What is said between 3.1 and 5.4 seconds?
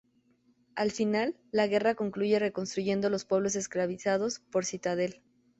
los pueblos esclavizados por Citadel.